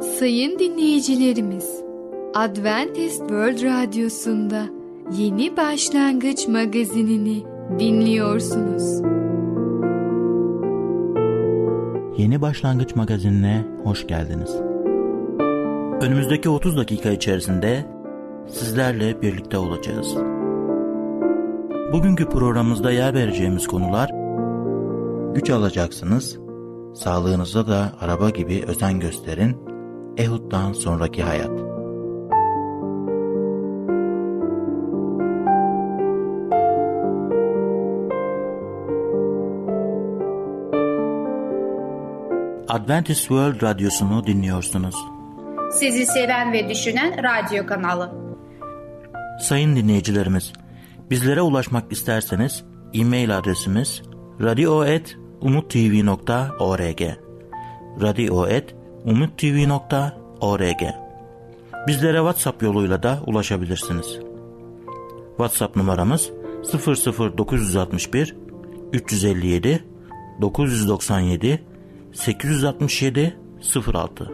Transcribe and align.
Sayın 0.00 0.58
dinleyicilerimiz, 0.58 1.82
Adventist 2.34 3.18
World 3.18 3.62
Radyosu'nda 3.62 4.66
Yeni 5.18 5.56
Başlangıç 5.56 6.48
magazinini 6.48 7.44
dinliyorsunuz. 7.78 9.02
Yeni 12.18 12.40
Başlangıç 12.40 12.96
magazinine 12.96 13.64
hoş 13.84 14.06
geldiniz. 14.06 14.56
Önümüzdeki 16.02 16.48
30 16.48 16.76
dakika 16.76 17.10
içerisinde 17.10 17.84
sizlerle 18.48 19.22
birlikte 19.22 19.58
olacağız. 19.58 20.14
Bugünkü 21.92 22.28
programımızda 22.28 22.90
yer 22.90 23.14
vereceğimiz 23.14 23.66
konular 23.66 24.10
güç 25.34 25.50
alacaksınız, 25.50 26.38
sağlığınıza 26.94 27.66
da 27.66 27.92
araba 28.00 28.30
gibi 28.30 28.64
özen 28.66 29.00
gösterin, 29.00 29.67
Ehud'dan 30.18 30.72
sonraki 30.72 31.22
hayat. 31.22 31.50
Adventist 42.68 43.20
World 43.20 43.62
Radyosu'nu 43.62 44.26
dinliyorsunuz. 44.26 44.94
Sizi 45.72 46.06
seven 46.06 46.52
ve 46.52 46.68
düşünen 46.68 47.22
radyo 47.22 47.66
kanalı. 47.66 48.12
Sayın 49.40 49.76
dinleyicilerimiz, 49.76 50.52
bizlere 51.10 51.42
ulaşmak 51.42 51.92
isterseniz 51.92 52.64
e-mail 52.94 53.38
adresimiz 53.38 54.02
radio.umutv.org 54.40 57.02
radio.umutv.org 58.02 58.77
Bizlere 61.86 62.18
WhatsApp 62.18 62.62
yoluyla 62.62 63.02
da 63.02 63.18
ulaşabilirsiniz. 63.26 64.18
WhatsApp 65.28 65.76
numaramız 65.76 66.30
00961 67.38 68.36
357 68.92 69.84
997 70.40 71.62
867 72.12 73.36
06 73.94 74.32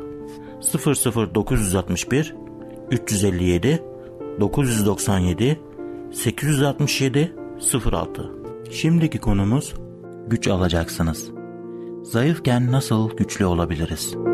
00961 1.35 2.35
357 2.91 3.83
997 4.41 5.61
867 6.13 7.33
06 7.93 8.31
Şimdiki 8.71 9.19
konumuz 9.19 9.75
güç 10.27 10.49
alacaksınız. 10.49 11.31
Zayıfken 12.03 12.73
nasıl 12.73 13.17
güçlü 13.17 13.47
olabiliriz? 13.47 14.34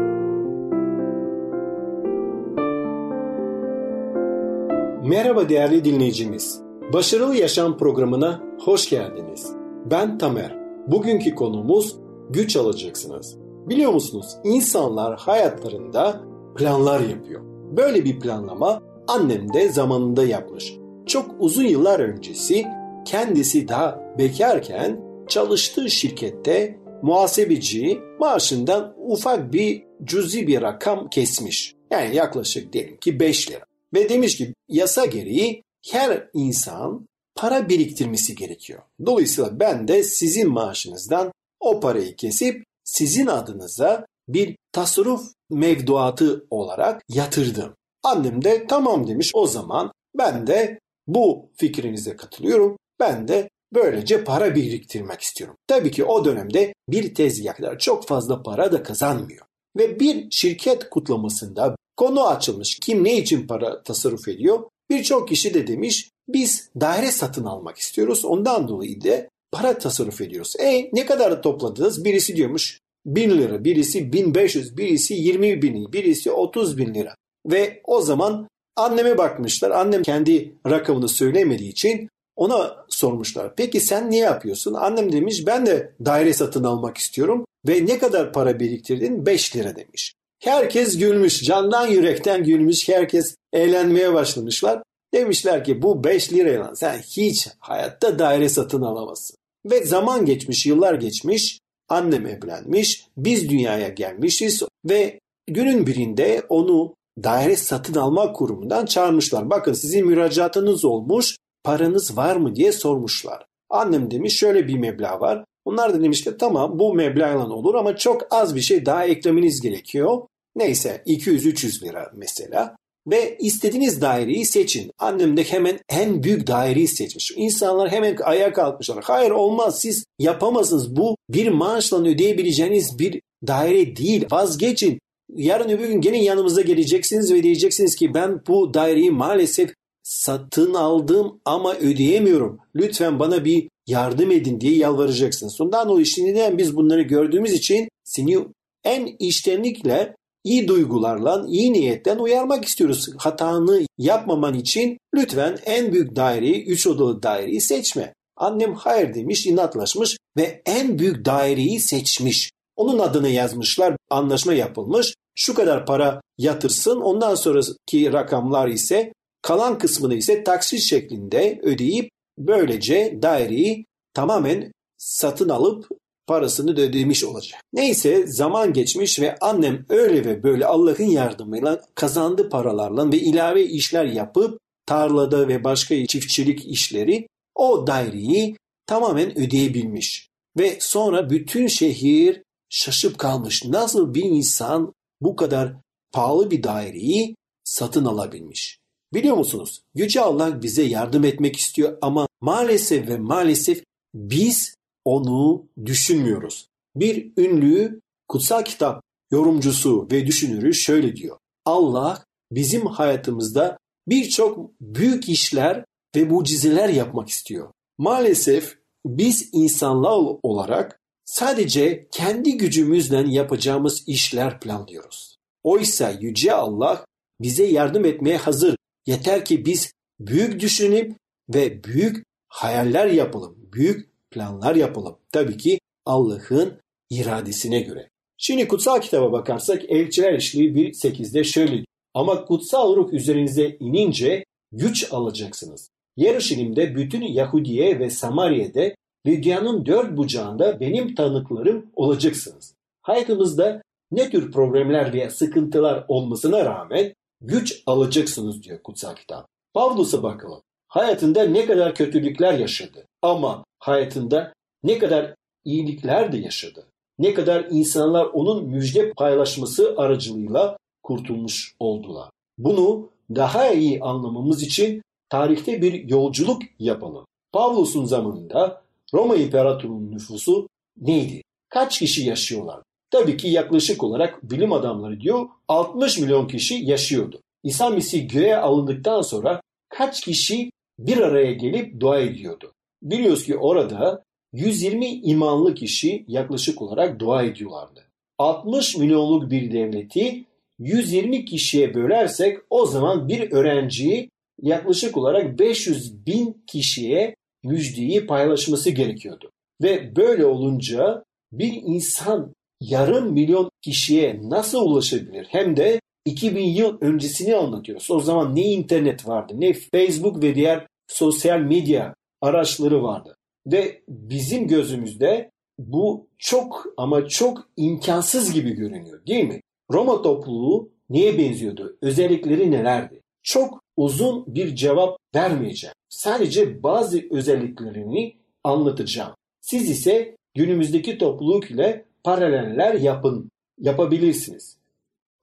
Merhaba 5.10 5.48
değerli 5.48 5.84
dinleyicimiz. 5.84 6.60
Başarılı 6.92 7.36
Yaşam 7.36 7.78
programına 7.78 8.42
hoş 8.64 8.90
geldiniz. 8.90 9.52
Ben 9.90 10.18
Tamer. 10.18 10.56
Bugünkü 10.86 11.34
konumuz 11.34 11.96
güç 12.28 12.56
alacaksınız. 12.56 13.36
Biliyor 13.68 13.92
musunuz 13.92 14.26
insanlar 14.44 15.18
hayatlarında 15.18 16.20
planlar 16.56 17.00
yapıyor. 17.00 17.40
Böyle 17.76 18.04
bir 18.04 18.20
planlama 18.20 18.82
annem 19.08 19.52
de 19.52 19.68
zamanında 19.68 20.24
yapmış. 20.24 20.74
Çok 21.06 21.34
uzun 21.38 21.64
yıllar 21.64 22.00
öncesi 22.00 22.66
kendisi 23.04 23.68
daha 23.68 24.00
bekarken 24.18 25.00
çalıştığı 25.28 25.90
şirkette 25.90 26.78
muhasebeci 27.02 28.00
maaşından 28.20 28.94
ufak 28.98 29.52
bir 29.52 29.82
cüzi 30.04 30.46
bir 30.46 30.62
rakam 30.62 31.10
kesmiş. 31.10 31.74
Yani 31.90 32.16
yaklaşık 32.16 32.72
diyelim 32.72 32.96
ki 32.96 33.20
5 33.20 33.50
lira. 33.50 33.69
Ve 33.94 34.08
demiş 34.08 34.36
ki 34.36 34.54
yasa 34.68 35.06
gereği 35.06 35.62
her 35.90 36.28
insan 36.34 37.06
para 37.34 37.68
biriktirmesi 37.68 38.34
gerekiyor. 38.34 38.82
Dolayısıyla 39.06 39.60
ben 39.60 39.88
de 39.88 40.02
sizin 40.02 40.50
maaşınızdan 40.50 41.32
o 41.60 41.80
parayı 41.80 42.16
kesip 42.16 42.64
sizin 42.84 43.26
adınıza 43.26 44.06
bir 44.28 44.56
tasarruf 44.72 45.22
mevduatı 45.50 46.46
olarak 46.50 47.02
yatırdım. 47.08 47.74
Annem 48.02 48.44
de 48.44 48.66
tamam 48.66 49.06
demiş 49.06 49.30
o 49.34 49.46
zaman 49.46 49.92
ben 50.18 50.46
de 50.46 50.78
bu 51.06 51.50
fikrinize 51.56 52.16
katılıyorum. 52.16 52.76
Ben 53.00 53.28
de 53.28 53.50
böylece 53.74 54.24
para 54.24 54.54
biriktirmek 54.54 55.20
istiyorum. 55.20 55.56
Tabii 55.66 55.90
ki 55.90 56.04
o 56.04 56.24
dönemde 56.24 56.74
bir 56.88 57.14
tezgahlar 57.14 57.78
çok 57.78 58.08
fazla 58.08 58.42
para 58.42 58.72
da 58.72 58.82
kazanmıyor. 58.82 59.46
Ve 59.76 60.00
bir 60.00 60.30
şirket 60.30 60.90
kutlamasında 60.90 61.76
konu 62.00 62.28
açılmış. 62.28 62.78
Kim 62.82 63.04
ne 63.04 63.18
için 63.18 63.46
para 63.46 63.82
tasarruf 63.82 64.28
ediyor? 64.28 64.62
Birçok 64.90 65.28
kişi 65.28 65.54
de 65.54 65.66
demiş 65.66 66.10
biz 66.28 66.70
daire 66.80 67.10
satın 67.10 67.44
almak 67.44 67.78
istiyoruz. 67.78 68.24
Ondan 68.24 68.68
dolayı 68.68 69.04
da 69.04 69.28
para 69.52 69.78
tasarruf 69.78 70.20
ediyoruz. 70.20 70.56
E 70.60 70.90
ne 70.92 71.06
kadar 71.06 71.42
topladınız? 71.42 72.04
Birisi 72.04 72.36
diyormuş 72.36 72.80
1000 73.06 73.30
lira, 73.30 73.64
birisi 73.64 74.12
1500, 74.12 74.76
birisi 74.76 75.14
20 75.14 75.62
bin, 75.62 75.92
birisi 75.92 76.30
30 76.30 76.78
bin 76.78 76.94
lira. 76.94 77.14
Ve 77.46 77.80
o 77.84 78.00
zaman 78.00 78.48
anneme 78.76 79.18
bakmışlar. 79.18 79.70
Annem 79.70 80.02
kendi 80.02 80.54
rakamını 80.70 81.08
söylemediği 81.08 81.70
için 81.70 82.08
ona 82.36 82.76
sormuşlar. 82.88 83.56
Peki 83.56 83.80
sen 83.80 84.10
niye 84.10 84.24
yapıyorsun? 84.24 84.74
Annem 84.74 85.12
demiş 85.12 85.46
ben 85.46 85.66
de 85.66 85.92
daire 86.04 86.32
satın 86.32 86.64
almak 86.64 86.96
istiyorum. 86.96 87.44
Ve 87.68 87.86
ne 87.86 87.98
kadar 87.98 88.32
para 88.32 88.60
biriktirdin? 88.60 89.26
5 89.26 89.56
lira 89.56 89.76
demiş. 89.76 90.14
Herkes 90.40 90.98
gülmüş. 90.98 91.42
Candan 91.42 91.86
yürekten 91.86 92.44
gülmüş. 92.44 92.88
Herkes 92.88 93.34
eğlenmeye 93.52 94.14
başlamışlar. 94.14 94.82
Demişler 95.14 95.64
ki 95.64 95.82
bu 95.82 96.04
5 96.04 96.32
lirayla 96.32 96.74
sen 96.74 96.98
hiç 96.98 97.48
hayatta 97.58 98.18
daire 98.18 98.48
satın 98.48 98.82
alamazsın. 98.82 99.36
Ve 99.70 99.84
zaman 99.84 100.24
geçmiş, 100.24 100.66
yıllar 100.66 100.94
geçmiş. 100.94 101.58
Annem 101.88 102.26
evlenmiş, 102.26 103.06
biz 103.16 103.48
dünyaya 103.50 103.88
gelmişiz 103.88 104.62
ve 104.88 105.18
günün 105.46 105.86
birinde 105.86 106.42
onu 106.48 106.94
daire 107.22 107.56
satın 107.56 107.94
alma 107.94 108.32
kurumundan 108.32 108.86
çağırmışlar. 108.86 109.50
Bakın 109.50 109.72
sizin 109.72 110.06
müracaatınız 110.06 110.84
olmuş, 110.84 111.36
paranız 111.64 112.16
var 112.16 112.36
mı 112.36 112.54
diye 112.54 112.72
sormuşlar. 112.72 113.46
Annem 113.70 114.10
demiş 114.10 114.38
şöyle 114.38 114.68
bir 114.68 114.78
meblağ 114.78 115.20
var. 115.20 115.44
Onlar 115.70 115.94
da 115.94 116.02
demişler 116.02 116.34
tamam 116.38 116.78
bu 116.78 116.94
meblağla 116.94 117.54
olur 117.54 117.74
ama 117.74 117.96
çok 117.96 118.26
az 118.30 118.54
bir 118.54 118.60
şey 118.60 118.86
daha 118.86 119.04
eklemeniz 119.04 119.60
gerekiyor. 119.60 120.26
Neyse 120.56 121.02
200-300 121.06 121.84
lira 121.84 122.10
mesela. 122.14 122.76
Ve 123.06 123.36
istediğiniz 123.38 124.00
daireyi 124.00 124.44
seçin. 124.44 124.90
Annem 124.98 125.36
de 125.36 125.44
hemen 125.44 125.78
en 125.88 126.22
büyük 126.22 126.46
daireyi 126.46 126.88
seçmiş. 126.88 127.32
İnsanlar 127.36 127.90
hemen 127.90 128.16
ayağa 128.24 128.52
kalkmışlar. 128.52 129.04
Hayır 129.04 129.30
olmaz 129.30 129.80
siz 129.80 130.04
yapamazsınız. 130.18 130.96
Bu 130.96 131.16
bir 131.28 131.48
maaşla 131.48 132.02
ödeyebileceğiniz 132.02 132.98
bir 132.98 133.20
daire 133.46 133.96
değil. 133.96 134.26
Vazgeçin. 134.30 134.98
Yarın 135.36 135.68
öbür 135.68 135.88
gün 135.88 136.00
gene 136.00 136.24
yanımıza 136.24 136.60
geleceksiniz 136.60 137.32
ve 137.32 137.42
diyeceksiniz 137.42 137.96
ki 137.96 138.14
ben 138.14 138.40
bu 138.48 138.74
daireyi 138.74 139.10
maalesef 139.10 139.74
satın 140.10 140.74
aldım 140.74 141.40
ama 141.44 141.74
ödeyemiyorum. 141.74 142.58
Lütfen 142.76 143.18
bana 143.18 143.44
bir 143.44 143.68
yardım 143.86 144.30
edin 144.30 144.60
diye 144.60 144.76
yalvaracaksınız. 144.76 145.60
Ondan 145.60 145.88
dolayı 145.88 146.06
şimdiden 146.06 146.58
biz 146.58 146.76
bunları 146.76 147.02
gördüğümüz 147.02 147.52
için 147.52 147.88
seni 148.04 148.38
en 148.84 149.16
iştenlikle 149.18 150.16
iyi 150.44 150.68
duygularla, 150.68 151.44
iyi 151.48 151.72
niyetten 151.72 152.18
uyarmak 152.18 152.64
istiyoruz. 152.64 153.08
Hatanı 153.18 153.86
yapmaman 153.98 154.54
için 154.54 154.98
lütfen 155.14 155.58
en 155.64 155.92
büyük 155.92 156.16
daireyi, 156.16 156.64
üç 156.64 156.86
odalı 156.86 157.22
daireyi 157.22 157.60
seçme. 157.60 158.14
Annem 158.36 158.74
hayır 158.74 159.14
demiş, 159.14 159.46
inatlaşmış 159.46 160.16
ve 160.36 160.62
en 160.66 160.98
büyük 160.98 161.24
daireyi 161.24 161.80
seçmiş. 161.80 162.50
Onun 162.76 162.98
adını 162.98 163.28
yazmışlar, 163.28 163.96
anlaşma 164.10 164.54
yapılmış. 164.54 165.14
Şu 165.34 165.54
kadar 165.54 165.86
para 165.86 166.20
yatırsın, 166.38 167.00
ondan 167.00 167.34
sonraki 167.34 168.12
rakamlar 168.12 168.68
ise 168.68 169.12
kalan 169.42 169.78
kısmını 169.78 170.14
ise 170.14 170.44
taksit 170.44 170.80
şeklinde 170.80 171.60
ödeyip 171.62 172.10
böylece 172.38 173.18
daireyi 173.22 173.86
tamamen 174.14 174.72
satın 174.98 175.48
alıp 175.48 175.88
parasını 176.26 176.76
da 176.76 176.80
ödemiş 176.80 177.24
olacak. 177.24 177.60
Neyse 177.72 178.26
zaman 178.26 178.72
geçmiş 178.72 179.20
ve 179.20 179.38
annem 179.40 179.86
öyle 179.88 180.24
ve 180.24 180.42
böyle 180.42 180.66
Allah'ın 180.66 181.04
yardımıyla 181.04 181.80
kazandı 181.94 182.48
paralarla 182.48 183.12
ve 183.12 183.18
ilave 183.18 183.64
işler 183.64 184.04
yapıp 184.04 184.58
tarlada 184.86 185.48
ve 185.48 185.64
başka 185.64 186.06
çiftçilik 186.06 186.66
işleri 186.66 187.26
o 187.54 187.86
daireyi 187.86 188.56
tamamen 188.86 189.38
ödeyebilmiş. 189.38 190.28
Ve 190.58 190.76
sonra 190.80 191.30
bütün 191.30 191.66
şehir 191.66 192.42
şaşıp 192.68 193.18
kalmış. 193.18 193.64
Nasıl 193.64 194.14
bir 194.14 194.24
insan 194.24 194.92
bu 195.20 195.36
kadar 195.36 195.74
pahalı 196.12 196.50
bir 196.50 196.62
daireyi 196.62 197.36
satın 197.64 198.04
alabilmiş? 198.04 198.79
Biliyor 199.14 199.36
musunuz? 199.36 199.82
Yüce 199.94 200.20
Allah 200.20 200.62
bize 200.62 200.82
yardım 200.82 201.24
etmek 201.24 201.56
istiyor 201.56 201.98
ama 202.02 202.28
maalesef 202.40 203.08
ve 203.08 203.16
maalesef 203.18 203.82
biz 204.14 204.74
onu 205.04 205.68
düşünmüyoruz. 205.86 206.68
Bir 206.96 207.32
ünlü 207.36 208.00
kutsal 208.28 208.62
kitap 208.64 209.02
yorumcusu 209.30 210.08
ve 210.12 210.26
düşünürü 210.26 210.74
şöyle 210.74 211.16
diyor. 211.16 211.36
Allah 211.64 212.24
bizim 212.52 212.86
hayatımızda 212.86 213.78
birçok 214.08 214.70
büyük 214.80 215.28
işler 215.28 215.84
ve 216.16 216.24
mucizeler 216.24 216.88
yapmak 216.88 217.28
istiyor. 217.28 217.72
Maalesef 217.98 218.78
biz 219.06 219.48
insanlar 219.52 220.36
olarak 220.42 221.00
sadece 221.24 222.08
kendi 222.12 222.56
gücümüzle 222.56 223.24
yapacağımız 223.28 224.08
işler 224.08 224.60
planlıyoruz. 224.60 225.36
Oysa 225.62 226.10
Yüce 226.10 226.52
Allah 226.52 227.04
bize 227.40 227.64
yardım 227.64 228.04
etmeye 228.04 228.36
hazır. 228.36 228.76
Yeter 229.10 229.44
ki 229.44 229.64
biz 229.64 229.92
büyük 230.20 230.60
düşünüp 230.60 231.16
ve 231.54 231.84
büyük 231.84 232.24
hayaller 232.48 233.06
yapalım, 233.06 233.56
büyük 233.72 234.10
planlar 234.30 234.74
yapalım. 234.74 235.16
Tabii 235.32 235.56
ki 235.56 235.78
Allah'ın 236.06 236.80
iradesine 237.10 237.80
göre. 237.80 238.08
Şimdi 238.36 238.68
kutsal 238.68 239.00
kitaba 239.00 239.32
bakarsak 239.32 239.82
Elçiler 239.90 240.32
İşliği 240.32 240.72
1.8'de 240.72 241.44
şöyle. 241.44 241.84
Ama 242.14 242.44
kutsal 242.44 242.96
ruh 242.96 243.12
üzerinize 243.12 243.76
inince 243.80 244.44
güç 244.72 245.12
alacaksınız. 245.12 245.90
Yarışilimde 246.16 246.94
bütün 246.94 247.22
Yahudiye 247.22 247.98
ve 247.98 248.10
Samarya'da 248.10 248.94
ve 249.26 249.42
dünyanın 249.42 249.86
dört 249.86 250.16
bucağında 250.16 250.80
benim 250.80 251.14
tanıklarım 251.14 251.86
olacaksınız. 251.96 252.74
Hayatımızda 253.02 253.82
ne 254.10 254.30
tür 254.30 254.52
problemler 254.52 255.12
veya 255.12 255.30
sıkıntılar 255.30 256.04
olmasına 256.08 256.64
rağmen 256.64 257.14
güç 257.40 257.82
alacaksınız 257.86 258.62
diyor 258.62 258.82
kutsal 258.82 259.14
kitap. 259.14 259.46
Pavlus'a 259.74 260.22
bakalım. 260.22 260.62
Hayatında 260.88 261.42
ne 261.42 261.66
kadar 261.66 261.94
kötülükler 261.94 262.58
yaşadı 262.58 263.06
ama 263.22 263.64
hayatında 263.78 264.52
ne 264.82 264.98
kadar 264.98 265.34
iyilikler 265.64 266.32
de 266.32 266.38
yaşadı. 266.38 266.86
Ne 267.18 267.34
kadar 267.34 267.66
insanlar 267.70 268.24
onun 268.24 268.64
müjde 268.64 269.12
paylaşması 269.12 269.94
aracılığıyla 269.96 270.76
kurtulmuş 271.02 271.74
oldular. 271.78 272.30
Bunu 272.58 273.10
daha 273.30 273.68
iyi 273.68 274.00
anlamamız 274.00 274.62
için 274.62 275.02
tarihte 275.28 275.82
bir 275.82 276.08
yolculuk 276.08 276.62
yapalım. 276.78 277.24
Pavlus'un 277.52 278.04
zamanında 278.04 278.82
Roma 279.14 279.36
İmparatorluğu'nun 279.36 280.12
nüfusu 280.12 280.68
neydi? 280.96 281.42
Kaç 281.68 281.98
kişi 281.98 282.28
yaşıyorlar? 282.28 282.82
Tabii 283.10 283.36
ki 283.36 283.48
yaklaşık 283.48 284.04
olarak 284.04 284.50
bilim 284.50 284.72
adamları 284.72 285.20
diyor 285.20 285.48
60 285.68 286.18
milyon 286.18 286.48
kişi 286.48 286.74
yaşıyordu. 286.74 287.40
İsa 287.64 287.90
Mesih 287.90 288.28
göğe 288.28 288.56
alındıktan 288.56 289.22
sonra 289.22 289.60
kaç 289.88 290.20
kişi 290.20 290.70
bir 290.98 291.18
araya 291.18 291.52
gelip 291.52 292.00
dua 292.00 292.20
ediyordu? 292.20 292.72
Biliyoruz 293.02 293.44
ki 293.44 293.56
orada 293.56 294.24
120 294.52 295.06
imanlı 295.06 295.74
kişi 295.74 296.24
yaklaşık 296.28 296.82
olarak 296.82 297.20
dua 297.20 297.42
ediyorlardı. 297.42 298.04
60 298.38 298.96
milyonluk 298.96 299.50
bir 299.50 299.72
devleti 299.72 300.44
120 300.78 301.44
kişiye 301.44 301.94
bölersek 301.94 302.58
o 302.70 302.86
zaman 302.86 303.28
bir 303.28 303.52
öğrenciyi 303.52 304.30
yaklaşık 304.62 305.16
olarak 305.16 305.58
500 305.58 306.26
bin 306.26 306.62
kişiye 306.66 307.34
müjdeyi 307.64 308.26
paylaşması 308.26 308.90
gerekiyordu. 308.90 309.50
Ve 309.82 310.16
böyle 310.16 310.46
olunca 310.46 311.24
bir 311.52 311.72
insan 311.72 312.54
yarım 312.80 313.32
milyon 313.32 313.70
kişiye 313.82 314.40
nasıl 314.42 314.80
ulaşabilir? 314.80 315.46
Hem 315.50 315.76
de 315.76 316.00
2000 316.24 316.64
yıl 316.64 316.98
öncesini 317.00 317.56
anlatıyoruz. 317.56 318.10
O 318.10 318.20
zaman 318.20 318.56
ne 318.56 318.62
internet 318.62 319.28
vardı, 319.28 319.54
ne 319.56 319.72
Facebook 319.72 320.42
ve 320.42 320.54
diğer 320.54 320.86
sosyal 321.08 321.60
medya 321.60 322.14
araçları 322.40 323.02
vardı. 323.02 323.36
Ve 323.66 324.02
bizim 324.08 324.68
gözümüzde 324.68 325.50
bu 325.78 326.28
çok 326.38 326.86
ama 326.96 327.28
çok 327.28 327.68
imkansız 327.76 328.52
gibi 328.52 328.70
görünüyor 328.70 329.26
değil 329.26 329.44
mi? 329.44 329.60
Roma 329.92 330.22
topluluğu 330.22 330.92
neye 331.10 331.38
benziyordu? 331.38 331.98
Özellikleri 332.02 332.70
nelerdi? 332.70 333.20
Çok 333.42 333.82
uzun 333.96 334.54
bir 334.54 334.76
cevap 334.76 335.18
vermeyeceğim. 335.34 335.94
Sadece 336.08 336.82
bazı 336.82 337.22
özelliklerini 337.30 338.36
anlatacağım. 338.64 339.34
Siz 339.60 339.90
ise 339.90 340.36
günümüzdeki 340.54 341.18
topluluk 341.18 341.70
ile 341.70 342.04
paraleller 342.24 342.94
yapın, 342.94 343.50
yapabilirsiniz. 343.78 344.76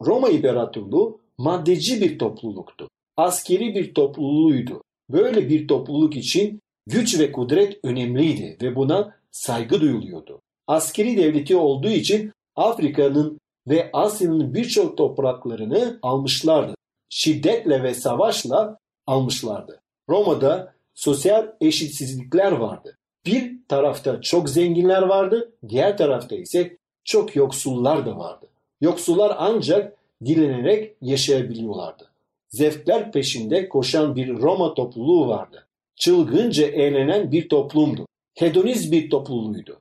Roma 0.02 0.30
İmparatorluğu 0.30 1.20
maddeci 1.38 2.02
bir 2.02 2.20
topluluktu. 2.20 2.90
Askeri 3.18 3.76
bir 3.76 3.94
topluluğuydu. 3.94 4.82
Böyle 5.10 5.50
bir 5.50 5.68
topluluk 5.68 6.16
için 6.16 6.62
güç 6.88 7.20
ve 7.20 7.32
kudret 7.32 7.80
önemliydi 7.84 8.58
ve 8.62 8.76
buna 8.76 9.16
saygı 9.32 9.82
duyuluyordu. 9.82 10.42
Askeri 10.68 11.18
devleti 11.18 11.56
olduğu 11.56 11.90
için 11.90 12.32
Afrika'nın 12.56 13.40
ve 13.68 13.90
Asya'nın 13.94 14.54
birçok 14.54 14.98
topraklarını 14.98 16.00
almışlardı. 16.02 16.76
Şiddetle 17.10 17.84
ve 17.84 17.94
savaşla 17.94 18.78
almışlardı. 19.08 19.82
Roma'da 20.10 20.74
sosyal 20.94 21.48
eşitsizlikler 21.62 22.52
vardı. 22.52 22.98
Bir 23.28 23.58
tarafta 23.68 24.22
çok 24.22 24.50
zenginler 24.50 25.02
vardı, 25.02 25.52
diğer 25.70 25.98
tarafta 25.98 26.36
ise 26.36 26.78
çok 27.04 27.36
yoksullar 27.36 28.06
da 28.06 28.18
vardı. 28.18 28.46
Yoksullar 28.82 29.36
ancak 29.38 29.98
dilenerek 30.26 30.96
yaşayabiliyorlardı. 31.02 32.10
Zevkler 32.50 33.12
peşinde 33.12 33.70
koşan 33.70 34.16
bir 34.16 34.38
Roma 34.38 34.74
topluluğu 34.74 35.28
vardı. 35.28 35.66
Çılgınca 35.96 36.68
eğlenen 36.68 37.32
bir 37.32 37.50
toplumdu. 37.50 38.06
Hedoniz 38.36 38.92
bir 38.92 39.10
topluluğuydu. 39.10 39.80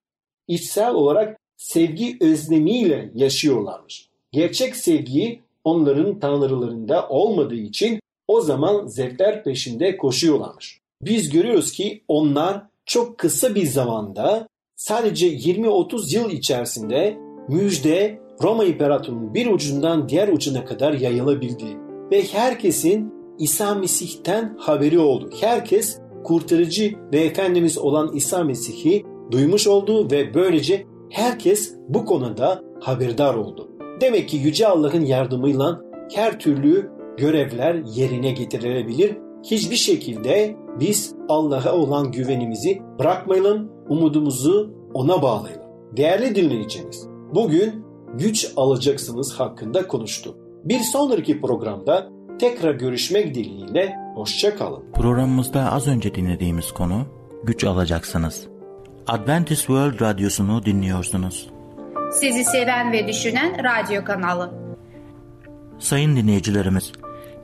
İçsel 0.48 0.94
olarak 0.94 1.38
sevgi 1.56 2.16
özlemiyle 2.20 3.10
yaşıyorlarmış. 3.14 4.08
Gerçek 4.32 4.76
sevgiyi 4.76 5.40
onların 5.64 6.18
tanrılarında 6.18 7.08
olmadığı 7.08 7.54
için 7.54 8.00
o 8.28 8.40
zaman 8.40 8.86
zevkler 8.86 9.44
peşinde 9.44 9.96
koşuyorlarmış. 9.96 10.80
Biz 11.02 11.30
görüyoruz 11.30 11.72
ki 11.72 12.02
onlar 12.08 12.62
çok 12.86 13.18
kısa 13.18 13.54
bir 13.54 13.66
zamanda 13.66 14.48
sadece 14.76 15.28
20-30 15.28 16.14
yıl 16.14 16.30
içerisinde 16.30 17.16
müjde 17.48 18.20
Roma 18.42 18.64
İmparatorluğu'nun 18.64 19.34
bir 19.34 19.46
ucundan 19.46 20.08
diğer 20.08 20.28
ucuna 20.28 20.64
kadar 20.64 20.92
yayılabildi. 20.92 21.76
Ve 22.12 22.22
herkesin 22.22 23.12
İsa 23.38 23.74
Mesih'ten 23.74 24.56
haberi 24.58 24.98
oldu. 24.98 25.30
Herkes 25.40 25.98
kurtarıcı 26.24 26.94
ve 27.12 27.20
Efendimiz 27.20 27.78
olan 27.78 28.14
İsa 28.14 28.44
Mesih'i 28.44 29.04
duymuş 29.30 29.66
oldu 29.66 30.10
ve 30.10 30.34
böylece 30.34 30.86
herkes 31.10 31.74
bu 31.88 32.04
konuda 32.04 32.62
haberdar 32.80 33.34
oldu. 33.34 33.70
Demek 34.00 34.28
ki 34.28 34.36
Yüce 34.36 34.66
Allah'ın 34.66 35.04
yardımıyla 35.04 35.80
her 36.14 36.38
türlü 36.38 36.90
görevler 37.16 37.82
yerine 37.94 38.30
getirilebilir. 38.30 39.25
Hiçbir 39.42 39.76
şekilde 39.76 40.56
biz 40.80 41.14
Allah'a 41.28 41.72
olan 41.72 42.12
güvenimizi 42.12 42.82
bırakmayalım, 42.98 43.72
umudumuzu 43.88 44.74
ona 44.94 45.22
bağlayalım. 45.22 45.66
Değerli 45.96 46.34
dinleyicimiz, 46.34 47.08
bugün 47.34 47.84
güç 48.14 48.52
alacaksınız 48.56 49.34
hakkında 49.34 49.86
konuştuk. 49.86 50.34
Bir 50.64 50.80
sonraki 50.80 51.40
programda 51.40 52.08
tekrar 52.38 52.74
görüşmek 52.74 53.34
dileğiyle 53.34 53.96
hoşça 54.14 54.56
kalın. 54.56 54.92
Programımızda 54.92 55.72
az 55.72 55.88
önce 55.88 56.14
dinlediğimiz 56.14 56.72
konu 56.72 57.06
güç 57.44 57.64
alacaksınız. 57.64 58.46
Adventist 59.06 59.60
World 59.60 60.00
Radyosu'nu 60.00 60.64
dinliyorsunuz. 60.64 61.50
Sizi 62.12 62.44
seven 62.44 62.92
ve 62.92 63.08
düşünen 63.08 63.56
radyo 63.64 64.04
kanalı. 64.04 64.54
Sayın 65.78 66.16
dinleyicilerimiz, 66.16 66.92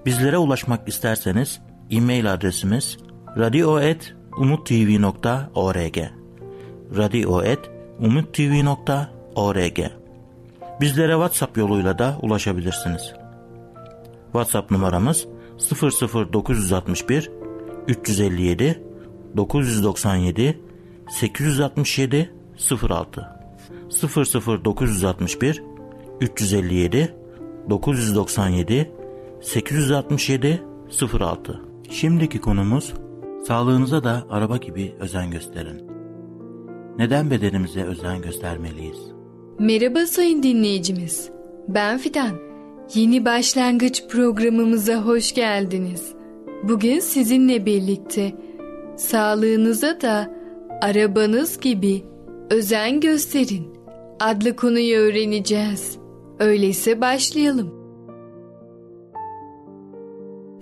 bizlere 0.07 0.39
ulaşmak 0.39 0.89
isterseniz 0.89 1.61
e-mail 1.93 2.33
adresimiz 2.33 2.99
radio.umutv.org 3.37 5.99
radio.umutv.org 6.97 9.79
Bizlere 10.81 11.13
WhatsApp 11.13 11.59
yoluyla 11.59 11.99
da 11.99 12.19
ulaşabilirsiniz. 12.23 13.13
WhatsApp 14.33 14.71
numaramız 14.71 15.27
00961 16.33 17.31
357 17.89 18.83
997 19.37 20.61
867 21.11 22.33
06 22.57 23.23
00961 24.65 25.63
357 26.21 27.15
997 27.71 28.91
867 29.43 30.63
06 31.21 31.72
Şimdiki 31.93 32.41
konumuz 32.41 32.95
sağlığınıza 33.47 34.05
da 34.05 34.27
araba 34.31 34.57
gibi 34.57 34.95
özen 35.01 35.31
gösterin. 35.31 35.83
Neden 36.99 37.31
bedenimize 37.31 37.83
özen 37.83 38.23
göstermeliyiz? 38.23 38.99
Merhaba 39.59 40.07
sayın 40.07 40.43
dinleyicimiz. 40.43 41.31
Ben 41.69 41.99
Fidan. 41.99 42.37
Yeni 42.95 43.25
başlangıç 43.25 44.09
programımıza 44.09 44.95
hoş 44.95 45.35
geldiniz. 45.35 46.13
Bugün 46.63 47.01
sizinle 47.01 47.67
birlikte 47.67 48.33
sağlığınıza 48.97 50.01
da 50.01 50.35
arabanız 50.83 51.61
gibi 51.61 52.03
özen 52.51 53.01
gösterin 53.01 53.67
adlı 54.21 54.57
konuyu 54.57 54.97
öğreneceğiz. 54.97 55.99
Öyleyse 56.39 57.01
başlayalım. 57.01 57.82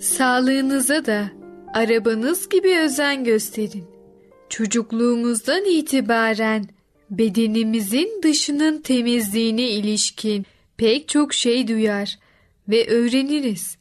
Sağlığınıza 0.00 1.06
da 1.06 1.30
arabanız 1.74 2.48
gibi 2.48 2.78
özen 2.78 3.24
gösterin. 3.24 3.84
Çocukluğumuzdan 4.48 5.64
itibaren 5.64 6.68
bedenimizin 7.10 8.22
dışının 8.22 8.78
temizliğine 8.78 9.68
ilişkin 9.70 10.46
pek 10.76 11.08
çok 11.08 11.34
şey 11.34 11.68
duyar 11.68 12.18
ve 12.68 12.88
öğreniriz. 12.88 13.76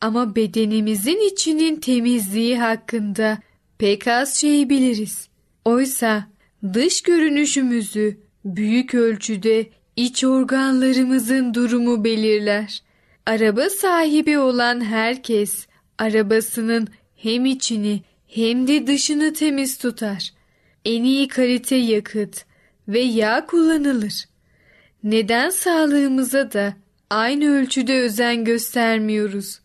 Ama 0.00 0.36
bedenimizin 0.36 1.32
içinin 1.32 1.76
temizliği 1.76 2.58
hakkında 2.58 3.38
pek 3.78 4.06
az 4.06 4.34
şey 4.34 4.68
biliriz. 4.68 5.28
Oysa 5.64 6.28
dış 6.74 7.02
görünüşümüzü 7.02 8.16
büyük 8.44 8.94
ölçüde 8.94 9.66
iç 9.96 10.24
organlarımızın 10.24 11.54
durumu 11.54 12.04
belirler. 12.04 12.82
Araba 13.26 13.70
sahibi 13.70 14.38
olan 14.38 14.84
herkes 14.84 15.66
arabasının 15.98 16.88
hem 17.16 17.46
içini 17.46 18.02
hem 18.28 18.66
de 18.66 18.86
dışını 18.86 19.32
temiz 19.32 19.78
tutar. 19.78 20.32
En 20.84 21.04
iyi 21.04 21.28
kalite 21.28 21.76
yakıt 21.76 22.44
ve 22.88 23.00
yağ 23.00 23.46
kullanılır. 23.46 24.24
Neden 25.02 25.50
sağlığımıza 25.50 26.52
da 26.52 26.74
aynı 27.10 27.50
ölçüde 27.50 28.00
özen 28.00 28.44
göstermiyoruz? 28.44 29.60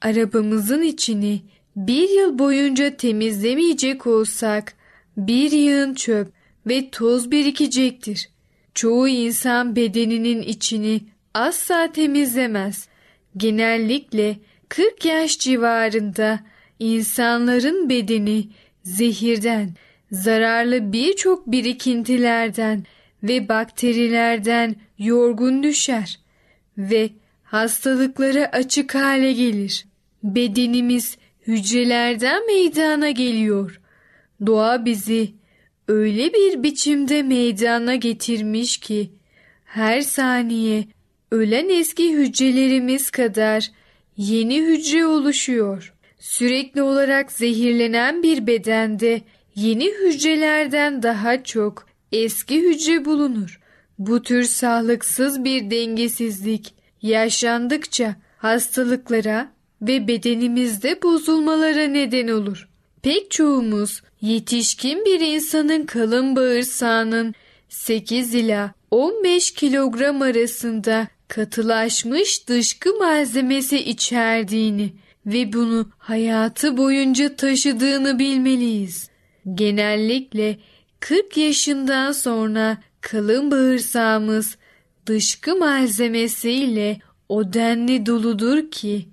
Arabamızın 0.00 0.82
içini 0.82 1.42
bir 1.76 2.08
yıl 2.08 2.38
boyunca 2.38 2.96
temizlemeyecek 2.96 4.06
olsak 4.06 4.74
bir 5.16 5.52
yığın 5.52 5.94
çöp 5.94 6.28
ve 6.66 6.90
toz 6.90 7.30
birikecektir. 7.30 8.28
Çoğu 8.74 9.08
insan 9.08 9.76
bedeninin 9.76 10.42
içini 10.42 11.00
asla 11.34 11.92
temizlemez. 11.92 12.88
Genellikle 13.36 14.36
40 14.68 15.04
yaş 15.04 15.38
civarında 15.38 16.40
insanların 16.78 17.88
bedeni 17.88 18.48
zehirden, 18.82 19.74
zararlı 20.12 20.92
birçok 20.92 21.46
birikintilerden 21.46 22.84
ve 23.22 23.48
bakterilerden 23.48 24.76
yorgun 24.98 25.62
düşer 25.62 26.20
ve 26.78 27.10
hastalıklara 27.42 28.44
açık 28.52 28.94
hale 28.94 29.32
gelir. 29.32 29.86
Bedenimiz 30.22 31.18
hücrelerden 31.46 32.46
meydana 32.46 33.10
geliyor. 33.10 33.80
Doğa 34.46 34.84
bizi 34.84 35.32
öyle 35.88 36.32
bir 36.32 36.62
biçimde 36.62 37.22
meydana 37.22 37.94
getirmiş 37.94 38.78
ki 38.78 39.10
her 39.64 40.00
saniye 40.00 40.84
ölen 41.34 41.68
eski 41.68 42.12
hücrelerimiz 42.12 43.10
kadar 43.10 43.70
yeni 44.16 44.62
hücre 44.62 45.06
oluşuyor. 45.06 45.94
Sürekli 46.18 46.82
olarak 46.82 47.32
zehirlenen 47.32 48.22
bir 48.22 48.46
bedende 48.46 49.22
yeni 49.54 49.90
hücrelerden 49.90 51.02
daha 51.02 51.44
çok 51.44 51.86
eski 52.12 52.62
hücre 52.62 53.04
bulunur. 53.04 53.60
Bu 53.98 54.22
tür 54.22 54.44
sağlıksız 54.44 55.44
bir 55.44 55.70
dengesizlik 55.70 56.74
yaşandıkça 57.02 58.16
hastalıklara 58.38 59.52
ve 59.82 60.08
bedenimizde 60.08 61.02
bozulmalara 61.02 61.86
neden 61.86 62.28
olur. 62.28 62.68
Pek 63.02 63.30
çoğumuz 63.30 64.02
yetişkin 64.20 65.04
bir 65.04 65.20
insanın 65.20 65.86
kalın 65.86 66.36
bağırsağının 66.36 67.34
8 67.68 68.34
ila 68.34 68.74
15 68.90 69.50
kilogram 69.50 70.22
arasında 70.22 71.08
katılaşmış 71.34 72.48
dışkı 72.48 72.94
malzemesi 72.94 73.78
içerdiğini 73.78 74.92
ve 75.26 75.52
bunu 75.52 75.90
hayatı 75.98 76.76
boyunca 76.76 77.36
taşıdığını 77.36 78.18
bilmeliyiz. 78.18 79.10
Genellikle 79.54 80.58
40 81.00 81.36
yaşından 81.36 82.12
sonra 82.12 82.78
kalın 83.00 83.50
bağırsağımız 83.50 84.56
dışkı 85.06 85.56
malzemesiyle 85.56 86.98
o 87.28 87.52
denli 87.52 88.06
doludur 88.06 88.70
ki 88.70 89.08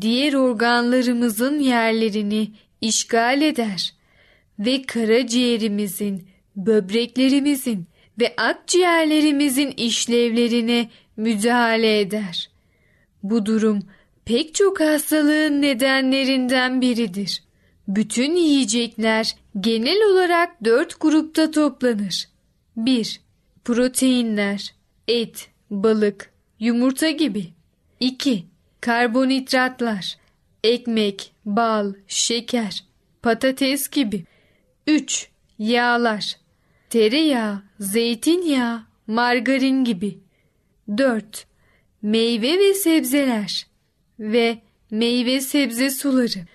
diğer 0.00 0.34
organlarımızın 0.34 1.58
yerlerini 1.58 2.52
işgal 2.80 3.42
eder 3.42 3.94
ve 4.58 4.82
karaciğerimizin, 4.82 6.28
böbreklerimizin 6.56 7.86
ve 8.20 8.34
akciğerlerimizin 8.36 9.70
işlevlerine 9.70 10.88
müdahale 11.16 12.00
eder. 12.00 12.50
Bu 13.22 13.46
durum 13.46 13.80
pek 14.24 14.54
çok 14.54 14.80
hastalığın 14.80 15.62
nedenlerinden 15.62 16.80
biridir. 16.80 17.42
Bütün 17.88 18.36
yiyecekler 18.36 19.36
genel 19.60 20.02
olarak 20.12 20.64
dört 20.64 21.00
grupta 21.00 21.50
toplanır. 21.50 22.28
1. 22.76 23.20
Proteinler, 23.64 24.74
et, 25.08 25.48
balık, 25.70 26.32
yumurta 26.60 27.10
gibi. 27.10 27.46
2. 28.00 28.46
Karbonhidratlar, 28.80 30.16
ekmek, 30.64 31.32
bal, 31.44 31.92
şeker, 32.06 32.84
patates 33.22 33.88
gibi. 33.88 34.24
3. 34.86 35.28
Yağlar, 35.58 36.36
tereyağı, 36.90 37.62
zeytinyağı, 37.80 38.82
margarin 39.06 39.84
gibi. 39.84 40.18
4. 40.98 41.46
Meyve 42.02 42.58
ve 42.58 42.74
sebzeler 42.74 43.66
ve 44.20 44.58
meyve 44.90 45.40
sebze 45.40 45.90
suları. 45.90 46.46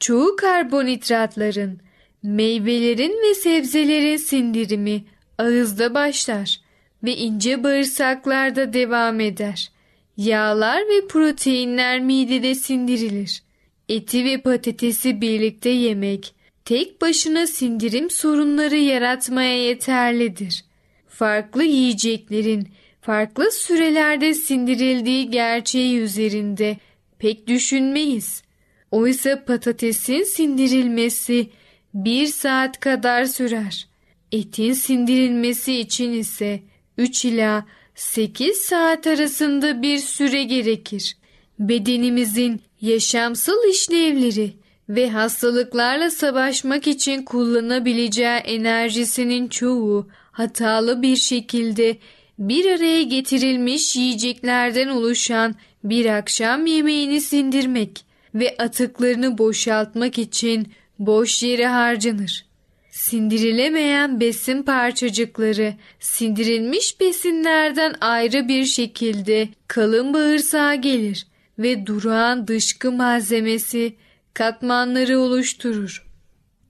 Çoğu 0.00 0.36
karbonhidratların, 0.36 1.80
meyvelerin 2.22 3.22
ve 3.28 3.34
sebzelerin 3.34 4.16
sindirimi 4.16 5.04
ağızda 5.38 5.94
başlar 5.94 6.60
ve 7.04 7.16
ince 7.16 7.64
bağırsaklarda 7.64 8.72
devam 8.72 9.20
eder. 9.20 9.70
Yağlar 10.16 10.80
ve 10.80 11.06
proteinler 11.08 12.00
midede 12.00 12.54
sindirilir. 12.54 13.42
Eti 13.88 14.24
ve 14.24 14.40
patatesi 14.40 15.20
birlikte 15.20 15.70
yemek 15.70 16.34
tek 16.64 17.00
başına 17.00 17.46
sindirim 17.46 18.10
sorunları 18.10 18.76
yaratmaya 18.76 19.64
yeterlidir. 19.64 20.64
Farklı 21.08 21.64
yiyeceklerin 21.64 22.68
farklı 23.00 23.52
sürelerde 23.52 24.34
sindirildiği 24.34 25.30
gerçeği 25.30 25.98
üzerinde 25.98 26.76
pek 27.18 27.46
düşünmeyiz. 27.46 28.42
Oysa 28.90 29.44
patatesin 29.44 30.22
sindirilmesi 30.22 31.50
bir 31.94 32.26
saat 32.26 32.80
kadar 32.80 33.24
sürer. 33.24 33.88
Etin 34.32 34.72
sindirilmesi 34.72 35.80
için 35.80 36.12
ise 36.12 36.62
3 36.98 37.24
ila 37.24 37.66
8 37.94 38.56
saat 38.56 39.06
arasında 39.06 39.82
bir 39.82 39.98
süre 39.98 40.42
gerekir. 40.42 41.16
Bedenimizin 41.58 42.60
yaşamsal 42.80 43.70
işlevleri 43.70 44.52
ve 44.88 45.10
hastalıklarla 45.10 46.10
savaşmak 46.10 46.86
için 46.86 47.22
kullanabileceği 47.22 48.28
enerjisinin 48.28 49.48
çoğu 49.48 50.08
hatalı 50.32 51.02
bir 51.02 51.16
şekilde 51.16 51.96
bir 52.40 52.64
araya 52.64 53.02
getirilmiş 53.02 53.96
yiyeceklerden 53.96 54.88
oluşan 54.88 55.54
bir 55.84 56.06
akşam 56.06 56.66
yemeğini 56.66 57.20
sindirmek 57.20 58.04
ve 58.34 58.56
atıklarını 58.58 59.38
boşaltmak 59.38 60.18
için 60.18 60.72
boş 60.98 61.42
yere 61.42 61.66
harcanır. 61.66 62.46
Sindirilemeyen 62.90 64.20
besin 64.20 64.62
parçacıkları 64.62 65.74
sindirilmiş 66.00 67.00
besinlerden 67.00 67.94
ayrı 68.00 68.48
bir 68.48 68.64
şekilde 68.64 69.48
kalın 69.68 70.14
bağırsağa 70.14 70.74
gelir 70.74 71.26
ve 71.58 71.86
durağan 71.86 72.48
dışkı 72.48 72.92
malzemesi 72.92 73.96
katmanları 74.34 75.18
oluşturur. 75.18 76.06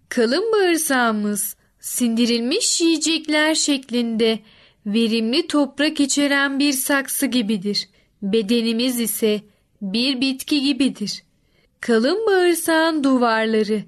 Kalın 0.08 0.52
bağırsağımız 0.52 1.56
sindirilmiş 1.80 2.80
yiyecekler 2.80 3.54
şeklinde 3.54 4.38
verimli 4.87 5.46
toprak 5.46 6.00
içeren 6.00 6.58
bir 6.58 6.72
saksı 6.72 7.26
gibidir. 7.26 7.88
Bedenimiz 8.22 9.00
ise 9.00 9.40
bir 9.82 10.20
bitki 10.20 10.62
gibidir. 10.62 11.22
Kalın 11.80 12.26
bağırsağın 12.26 13.04
duvarları 13.04 13.82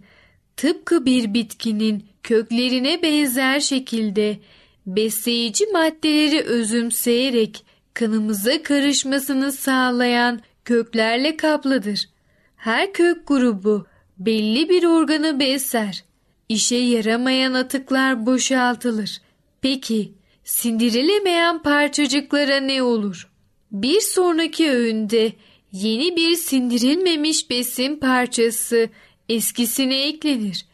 tıpkı 0.57 1.07
bir 1.07 1.35
bitkinin 1.35 2.07
köklerine 2.23 3.03
benzer 3.03 3.61
şekilde 3.61 4.39
besleyici 4.87 5.67
maddeleri 5.67 6.41
özümseyerek 6.43 7.65
kanımıza 7.95 8.63
karışmasını 8.63 9.53
sağlayan 9.53 10.41
köklerle 10.65 11.37
kaplıdır. 11.37 12.09
Her 12.57 12.93
kök 12.93 13.27
grubu 13.27 13.87
belli 14.19 14.69
bir 14.69 14.85
organı 14.85 15.41
besler. 15.41 16.05
İşe 16.49 16.77
yaramayan 16.77 17.55
atıklar 17.55 18.27
boşaltılır. 18.27 19.21
Peki 19.63 20.13
sindirilemeyen 20.45 21.63
parçacıklara 21.63 22.61
ne 22.61 22.83
olur? 22.83 23.33
bir 23.73 24.01
sonraki 24.01 24.71
öğünde 24.71 25.33
yeni 25.73 26.17
bir 26.17 26.35
sindirilmemiş 26.35 27.51
besin 27.51 27.97
parçası 27.97 28.89
eskisine 29.29 30.07
eklenir. 30.07 30.67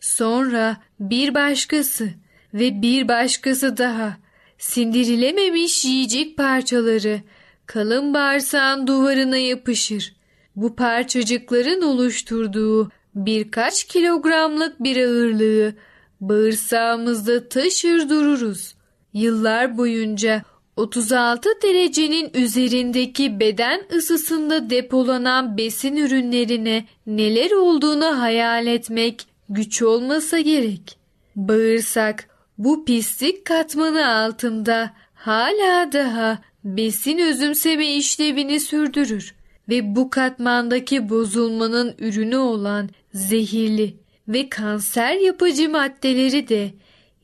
Sonra 0.00 0.76
bir 1.00 1.34
başkası 1.34 2.08
ve 2.54 2.82
bir 2.82 3.08
başkası 3.08 3.76
daha 3.76 4.16
sindirilememiş 4.58 5.84
yiyecek 5.84 6.36
parçaları 6.36 7.20
kalın 7.66 8.14
bağırsağın 8.14 8.86
duvarına 8.86 9.36
yapışır. 9.36 10.14
Bu 10.56 10.76
parçacıkların 10.76 11.82
oluşturduğu 11.82 12.90
birkaç 13.14 13.84
kilogramlık 13.84 14.82
bir 14.82 14.96
ağırlığı 14.96 15.74
bağırsağımızda 16.20 17.48
taşır 17.48 18.08
dururuz. 18.08 18.74
Yıllar 19.14 19.78
boyunca 19.78 20.42
36 20.76 21.48
derecenin 21.62 22.30
üzerindeki 22.34 23.40
beden 23.40 23.82
ısısında 23.96 24.70
depolanan 24.70 25.56
besin 25.56 25.96
ürünlerine 25.96 26.84
neler 27.06 27.50
olduğunu 27.50 28.20
hayal 28.20 28.66
etmek 28.66 29.26
güç 29.48 29.82
olmasa 29.82 30.40
gerek. 30.40 30.98
Bağırsak 31.36 32.28
bu 32.58 32.84
pislik 32.84 33.44
katmanı 33.44 34.08
altında 34.08 34.90
hala 35.14 35.92
daha 35.92 36.38
besin 36.64 37.18
özümseme 37.18 37.94
işlevini 37.96 38.60
sürdürür 38.60 39.34
ve 39.68 39.96
bu 39.96 40.10
katmandaki 40.10 41.08
bozulmanın 41.08 41.94
ürünü 41.98 42.36
olan 42.36 42.90
zehirli 43.14 43.96
ve 44.28 44.48
kanser 44.48 45.14
yapıcı 45.14 45.68
maddeleri 45.68 46.48
de 46.48 46.70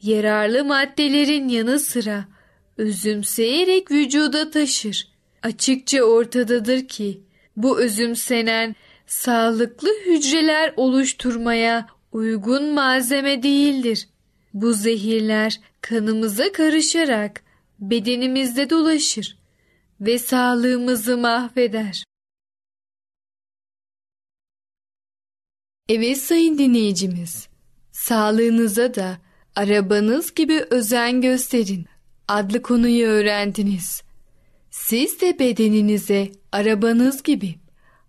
yararlı 0.02 0.64
maddelerin 0.64 1.49
yanı 1.49 1.78
sıra 1.78 2.25
özümseyerek 2.76 3.90
vücuda 3.90 4.50
taşır. 4.50 5.09
Açıkça 5.42 6.02
ortadadır 6.02 6.88
ki 6.88 7.21
bu 7.57 7.80
özümsenen 7.80 8.76
sağlıklı 9.07 9.88
hücreler 10.07 10.75
oluşturmaya 10.76 11.87
uygun 12.12 12.73
malzeme 12.73 13.42
değildir. 13.42 14.09
Bu 14.54 14.73
zehirler 14.73 15.61
kanımıza 15.80 16.52
karışarak 16.52 17.42
bedenimizde 17.78 18.71
dolaşır 18.71 19.38
ve 20.00 20.19
sağlığımızı 20.19 21.16
mahveder. 21.19 22.04
Evet 25.88 26.19
sayın 26.19 26.59
dinleyicimiz, 26.59 27.49
sağlığınıza 27.92 28.95
da 28.95 29.19
arabanız 29.61 30.35
gibi 30.35 30.64
özen 30.71 31.21
gösterin 31.21 31.87
adlı 32.29 32.62
konuyu 32.62 33.07
öğrendiniz. 33.07 34.02
Siz 34.71 35.21
de 35.21 35.38
bedeninize 35.38 36.29
arabanız 36.52 37.23
gibi 37.23 37.55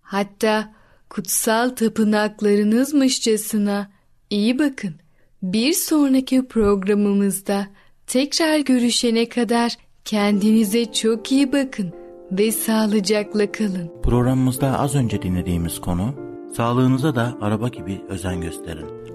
hatta 0.02 0.72
kutsal 1.10 1.68
tapınaklarınızmışçasına 1.68 3.90
iyi 4.30 4.58
bakın. 4.58 4.94
Bir 5.42 5.72
sonraki 5.72 6.48
programımızda 6.48 7.66
tekrar 8.06 8.58
görüşene 8.58 9.28
kadar 9.28 9.76
kendinize 10.04 10.92
çok 10.92 11.32
iyi 11.32 11.52
bakın 11.52 11.92
ve 12.32 12.52
sağlıcakla 12.52 13.52
kalın. 13.52 13.92
Programımızda 14.02 14.78
az 14.78 14.94
önce 14.94 15.22
dinlediğimiz 15.22 15.80
konu 15.80 16.14
sağlığınıza 16.56 17.14
da 17.14 17.38
araba 17.40 17.68
gibi 17.68 18.00
özen 18.08 18.40
gösterin. 18.40 19.01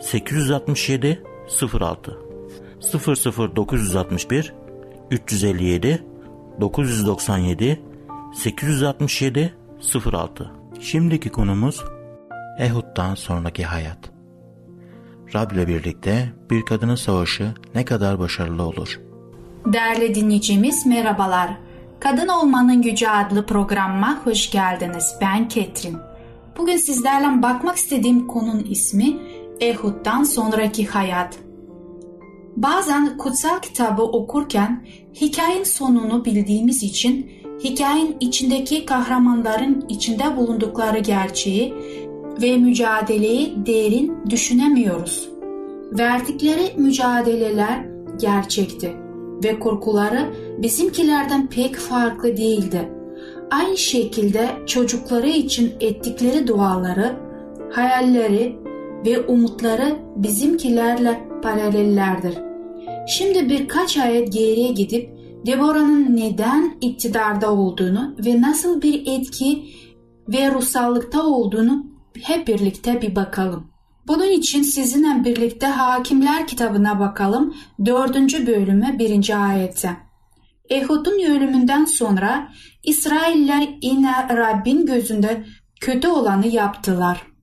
867 0.00 1.22
06 1.80 2.18
00961 3.56 4.54
357 5.10 6.04
997 6.60 7.82
867 8.34 9.54
06 10.12 10.52
Şimdiki 10.80 11.28
konumuz 11.28 11.84
Ehud'dan 12.58 13.14
sonraki 13.14 13.64
hayat. 13.64 13.98
Rab 15.34 15.50
ile 15.50 15.68
birlikte 15.68 16.32
bir 16.50 16.64
kadının 16.64 16.94
savaşı 16.94 17.54
ne 17.74 17.84
kadar 17.84 18.18
başarılı 18.18 18.62
olur? 18.62 19.00
Değerli 19.66 20.14
dinleyicimiz 20.14 20.86
merhabalar. 20.86 21.50
Kadın 22.00 22.28
Olmanın 22.28 22.82
Gücü 22.82 23.06
adlı 23.06 23.46
programıma 23.46 24.20
hoş 24.24 24.50
geldiniz. 24.50 25.14
Ben 25.20 25.48
Ketrin. 25.48 25.96
Bugün 26.58 26.76
sizlerle 26.76 27.42
bakmak 27.42 27.76
istediğim 27.76 28.26
konunun 28.26 28.64
ismi 28.64 29.16
Ehud'dan 29.60 30.22
sonraki 30.22 30.86
hayat. 30.86 31.38
Bazen 32.56 33.18
kutsal 33.18 33.60
kitabı 33.60 34.02
okurken 34.02 34.86
hikayenin 35.20 35.64
sonunu 35.64 36.24
bildiğimiz 36.24 36.82
için 36.82 37.30
hikayenin 37.64 38.16
içindeki 38.20 38.86
kahramanların 38.86 39.84
içinde 39.88 40.36
bulundukları 40.36 40.98
gerçeği 40.98 41.74
ve 42.42 42.56
mücadeleyi 42.56 43.66
derin 43.66 44.18
düşünemiyoruz. 44.30 45.28
Verdikleri 45.98 46.72
mücadeleler 46.76 47.86
gerçekti 48.20 48.96
ve 49.44 49.58
korkuları 49.58 50.32
bizimkilerden 50.58 51.46
pek 51.46 51.76
farklı 51.76 52.36
değildi. 52.36 52.88
Aynı 53.50 53.76
şekilde 53.76 54.48
çocukları 54.66 55.28
için 55.28 55.72
ettikleri 55.80 56.46
duaları, 56.46 57.16
hayalleri 57.72 58.58
ve 59.06 59.20
umutları 59.20 59.96
bizimkilerle 60.16 61.28
paralellerdir. 61.42 62.34
Şimdi 63.08 63.48
birkaç 63.48 63.96
ayet 63.96 64.32
geriye 64.32 64.72
gidip 64.72 65.18
Deborah'ın 65.46 66.16
neden 66.16 66.76
iktidarda 66.80 67.52
olduğunu 67.52 68.16
ve 68.24 68.40
nasıl 68.40 68.82
bir 68.82 69.06
etki 69.06 69.64
ve 70.28 70.50
ruhsallıkta 70.50 71.22
olduğunu 71.22 71.86
hep 72.22 72.48
birlikte 72.48 73.02
bir 73.02 73.16
bakalım. 73.16 73.70
Bunun 74.06 74.28
için 74.28 74.62
sizinle 74.62 75.24
birlikte 75.24 75.66
Hakimler 75.66 76.46
kitabına 76.46 77.00
bakalım 77.00 77.54
4. 77.84 78.46
bölümü 78.46 78.98
1. 78.98 79.50
ayette. 79.50 79.96
Ehud'un 80.70 81.20
ölümünden 81.30 81.84
sonra 81.84 82.48
İsrailler 82.84 83.68
yine 83.82 84.12
Rabbin 84.36 84.86
gözünde 84.86 85.44
kötü 85.80 86.08
olanı 86.08 86.46
yaptılar. 86.46 87.37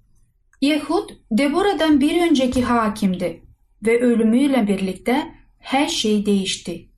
Yehud 0.61 1.09
Deborah'dan 1.31 2.01
bir 2.01 2.29
önceki 2.29 2.61
hakimdi 2.61 3.43
ve 3.85 4.01
ölümüyle 4.01 4.67
birlikte 4.67 5.35
her 5.59 5.87
şey 5.87 6.25
değişti. 6.25 6.89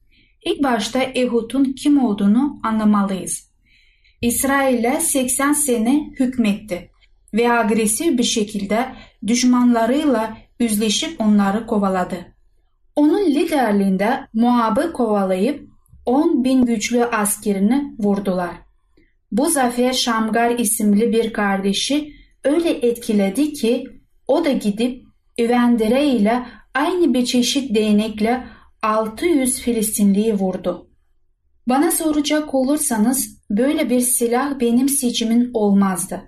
İlk 0.46 0.64
başta 0.64 1.00
Ehud'un 1.00 1.64
kim 1.64 2.06
olduğunu 2.06 2.60
anlamalıyız. 2.64 3.52
İsrail'e 4.22 5.00
80 5.00 5.54
sene 5.54 6.10
hükmetti 6.20 6.92
ve 7.34 7.52
agresif 7.52 8.18
bir 8.18 8.24
şekilde 8.24 8.86
düşmanlarıyla 9.28 10.38
yüzleşip 10.60 11.22
onları 11.22 11.68
kovaladı. 11.68 12.36
Onun 12.96 13.26
liderliğinde 13.26 14.28
Moab'ı 14.34 14.94
kovalayıp 14.94 15.70
10 16.06 16.44
bin 16.44 16.66
güçlü 16.66 17.06
askerini 17.06 17.96
vurdular. 18.00 18.56
Bu 19.32 19.50
zafer 19.50 19.94
Şamgar 19.94 20.60
isimli 20.60 21.12
bir 21.12 21.34
kardeşi 21.34 22.17
öyle 22.48 22.70
etkiledi 22.70 23.54
ki 23.54 23.84
o 24.28 24.46
da 24.46 24.52
gidip 24.52 25.08
Üvendere 25.40 26.08
ile 26.08 26.46
aynı 26.74 27.14
bir 27.14 27.26
çeşit 27.26 27.76
değnekle 27.76 28.48
600 28.82 29.60
Filistinliyi 29.60 30.34
vurdu. 30.34 30.90
Bana 31.68 31.92
soracak 31.92 32.54
olursanız 32.54 33.42
böyle 33.50 33.90
bir 33.90 34.00
silah 34.00 34.60
benim 34.60 34.90
seçimin 34.90 35.52
olmazdı. 35.54 36.22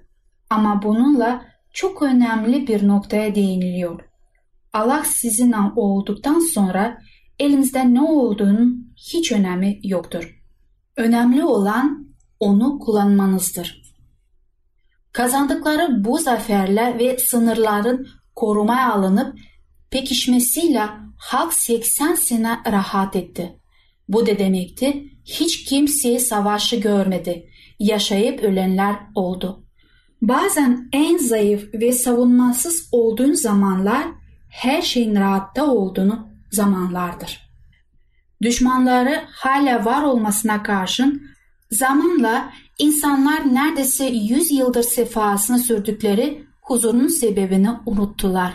Ama 0.49 0.81
bununla 0.83 1.45
çok 1.73 2.01
önemli 2.01 2.67
bir 2.67 2.87
noktaya 2.87 3.35
değiniliyor. 3.35 4.01
Allah 4.73 5.03
sizinle 5.05 5.55
olduktan 5.75 6.39
sonra 6.39 6.97
elinizde 7.39 7.93
ne 7.93 8.01
olduğunun 8.01 8.93
hiç 8.95 9.31
önemi 9.31 9.79
yoktur. 9.83 10.39
Önemli 10.97 11.43
olan 11.43 12.07
onu 12.39 12.79
kullanmanızdır. 12.79 13.78
Kazandıkları 15.19 16.03
bu 16.03 16.17
zaferle 16.17 16.95
ve 16.99 17.17
sınırların 17.17 18.07
korumaya 18.35 18.93
alınıp 18.93 19.39
pekişmesiyle 19.91 20.83
halk 21.17 21.53
80 21.53 22.15
sene 22.15 22.59
rahat 22.71 23.15
etti. 23.15 23.59
Bu 24.07 24.27
da 24.27 24.39
demekti 24.39 25.03
hiç 25.25 25.65
kimse 25.65 26.19
savaşı 26.19 26.75
görmedi 26.75 27.49
yaşayıp 27.79 28.43
ölenler 28.43 28.95
oldu. 29.15 29.63
Bazen 30.21 30.89
en 30.93 31.17
zayıf 31.17 31.73
ve 31.73 31.91
savunmasız 31.91 32.89
olduğun 32.91 33.33
zamanlar 33.33 34.03
her 34.49 34.81
şeyin 34.81 35.15
rahatta 35.15 35.65
olduğunu 35.65 36.29
zamanlardır. 36.51 37.49
Düşmanları 38.41 39.23
hala 39.31 39.85
var 39.85 40.03
olmasına 40.03 40.63
karşın 40.63 41.21
zamanla 41.71 42.51
insanlar 42.79 43.53
neredeyse 43.53 44.05
100 44.05 44.51
yıldır 44.51 44.83
sefasını 44.83 45.59
sürdükleri 45.59 46.43
huzurun 46.61 47.07
sebebini 47.07 47.69
unuttular. 47.85 48.53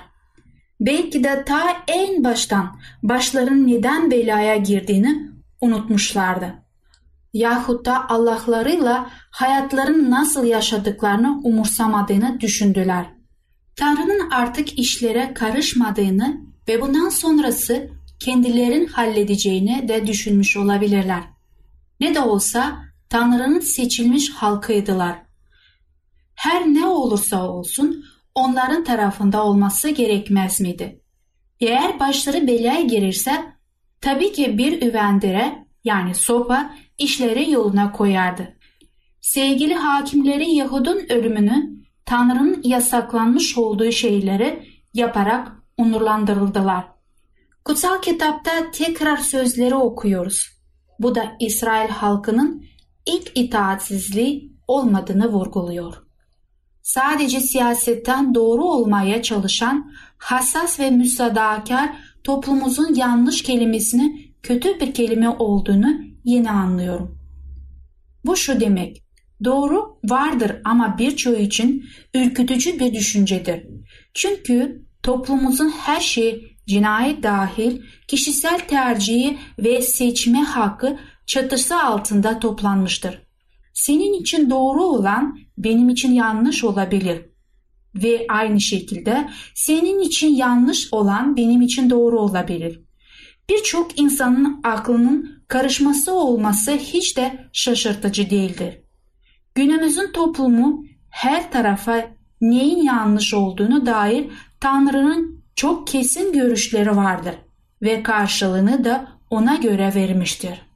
Belki 0.81 1.25
de 1.25 1.45
ta 1.45 1.63
en 1.89 2.25
baştan 2.25 2.77
başların 3.03 3.67
neden 3.67 4.11
belaya 4.11 4.57
girdiğini 4.57 5.31
unutmuşlardı. 5.61 6.55
Yahut 7.33 7.87
da 7.87 8.09
Allah'larıyla 8.09 9.11
hayatların 9.31 10.11
nasıl 10.11 10.45
yaşadıklarını 10.45 11.41
umursamadığını 11.45 12.41
düşündüler. 12.41 13.07
Tanrı'nın 13.77 14.31
artık 14.31 14.79
işlere 14.79 15.35
karışmadığını 15.35 16.41
ve 16.69 16.81
bundan 16.81 17.09
sonrası 17.09 17.91
kendilerin 18.21 18.87
halledeceğini 18.87 19.89
de 19.89 20.07
düşünmüş 20.07 20.57
olabilirler. 20.57 21.23
Ne 22.01 22.15
de 22.15 22.21
olsa 22.21 22.84
Tanrı'nın 23.09 23.61
seçilmiş 23.61 24.31
halkıydılar. 24.31 25.17
Her 26.35 26.67
ne 26.67 26.87
olursa 26.87 27.49
olsun 27.49 28.05
onların 28.35 28.85
tarafında 28.85 29.45
olması 29.45 29.89
gerekmez 29.89 30.61
miydi? 30.61 31.01
Eğer 31.61 32.01
başları 32.01 32.47
belaya 32.47 32.81
girirse 32.81 33.45
tabii 34.01 34.33
ki 34.33 34.59
bir 34.59 34.83
üvendire 34.83 35.67
yani 35.85 36.15
sopa 36.15 36.75
işleri 36.99 37.51
yoluna 37.51 37.93
koyardı. 37.93 38.57
Sevgili 39.21 39.75
hakimleri 39.75 40.51
Yahud'un 40.51 41.01
ölümünü 41.09 41.85
Tanrı'nın 42.07 42.63
yasaklanmış 42.65 43.59
olduğu 43.59 43.93
şeyleri 43.93 44.69
yaparak 44.95 45.53
onurlandırıldılar. 45.77 46.85
Kutsal 47.65 48.03
kitapta 48.03 48.71
tekrar 48.71 49.17
sözleri 49.17 49.75
okuyoruz. 49.75 50.51
Bu 50.99 51.15
da 51.15 51.37
İsrail 51.41 51.89
halkının 51.91 52.65
ilk 53.07 53.33
itaatsizliği 53.35 54.53
olmadığını 54.69 55.33
vurguluyor. 55.33 55.95
Sadece 56.83 57.41
siyasetten 57.41 58.35
doğru 58.35 58.65
olmaya 58.65 59.23
çalışan 59.23 59.93
hassas 60.19 60.81
ve 60.81 60.91
müsadakar 60.91 61.91
toplumumuzun 62.25 62.95
yanlış 62.95 63.43
kelimesini 63.43 64.35
kötü 64.43 64.81
bir 64.81 64.95
kelime 64.95 65.29
olduğunu 65.29 65.95
yeni 66.25 66.51
anlıyorum. 66.51 67.19
Bu 68.25 68.37
şu 68.37 68.61
demek, 68.61 69.03
doğru 69.45 69.99
vardır 70.05 70.53
ama 70.65 70.99
birçoğu 70.99 71.37
için 71.37 71.85
ürkütücü 72.15 72.81
bir 72.81 72.95
düşüncedir. 72.95 73.67
Çünkü 74.15 74.85
toplumumuzun 75.03 75.71
her 75.71 76.01
şeyi 76.01 76.57
cinayet 76.67 77.23
dahil 77.23 77.83
kişisel 78.09 78.61
tercihi 78.69 79.39
ve 79.59 79.83
seçme 79.83 80.43
hakkı 80.43 80.99
çatısı 81.27 81.83
altında 81.83 82.39
toplanmıştır. 82.39 83.23
Senin 83.75 84.13
için 84.13 84.51
doğru 84.51 84.85
olan 84.85 85.39
benim 85.59 85.89
için 85.89 86.13
yanlış 86.13 86.65
olabilir 86.65 87.23
ve 87.95 88.27
aynı 88.29 88.61
şekilde 88.61 89.29
senin 89.55 90.01
için 90.01 90.35
yanlış 90.35 90.93
olan 90.93 91.37
benim 91.37 91.63
için 91.63 91.91
doğru 91.91 92.21
olabilir. 92.21 92.81
Birçok 93.51 94.01
insanın 94.01 94.61
aklının 94.65 95.45
karışması 95.49 96.15
olması 96.15 96.73
hiç 96.73 97.17
de 97.17 97.49
şaşırtıcı 97.53 98.31
değildir. 98.31 98.79
Günümüzün 99.55 100.13
toplumu 100.13 100.85
her 101.11 101.53
tarafa 101.53 102.07
neyin 102.41 102.83
yanlış 102.83 103.35
olduğunu 103.35 103.87
dair 103.87 104.27
Tanrı'nın 104.61 105.45
çok 105.57 105.87
kesin 105.87 106.33
görüşleri 106.33 106.97
vardır 106.97 107.35
ve 107.83 108.03
karşılığını 108.03 108.85
da 108.85 109.09
ona 109.31 109.57
göre 109.57 109.93
vermiştir. 109.95 110.74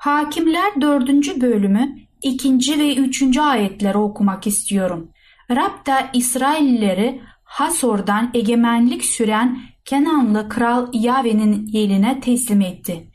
Hakimler 0.00 0.80
4. 0.80 1.40
bölümü 1.40 1.96
2. 2.22 2.78
ve 2.78 2.94
3. 2.94 3.38
ayetleri 3.38 3.98
okumak 3.98 4.46
istiyorum. 4.46 5.10
Rab 5.50 5.86
da 5.86 6.10
İsraillileri 6.14 7.20
Hasor'dan 7.44 8.30
egemenlik 8.34 9.04
süren 9.04 9.58
Kenanlı 9.84 10.48
kral 10.48 10.88
Yave'nin 10.92 11.70
eline 11.74 12.20
teslim 12.20 12.60
etti. 12.60 13.10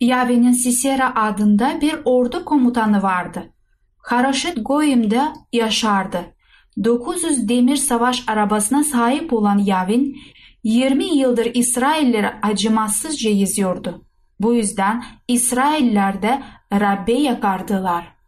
Yave'nin 0.00 0.52
Sisera 0.52 1.14
adında 1.14 1.80
bir 1.80 1.94
ordu 2.04 2.44
komutanı 2.44 3.02
vardı. 3.02 3.52
Haraşit 3.98 4.58
Goyim'de 4.62 5.22
yaşardı. 5.52 6.34
900 6.84 7.48
demir 7.48 7.76
savaş 7.76 8.24
arabasına 8.26 8.84
sahip 8.84 9.32
olan 9.32 9.58
Yavin 9.58 10.16
20 10.62 11.18
yıldır 11.18 11.54
İsrailleri 11.54 12.28
acımasızca 12.42 13.30
yüzüyordu. 13.30 14.07
Bu 14.40 14.54
yüzden 14.54 15.04
İsrailler 15.28 16.22
de 16.22 16.42
Rab'be 16.72 17.12
yakardılar. 17.12 18.18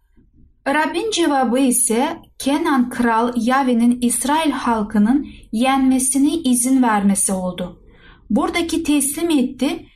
Rabbin 0.69 1.11
cevabı 1.11 1.59
ise 1.59 2.17
Kenan 2.39 2.91
kral 2.91 3.33
Yavin'in 3.37 3.99
İsrail 4.01 4.51
halkının 4.51 5.27
yenmesine 5.53 6.35
izin 6.35 6.83
vermesi 6.83 7.33
oldu. 7.33 7.83
Buradaki 8.31 8.83
teslim 8.83 9.31
etti 9.31 9.87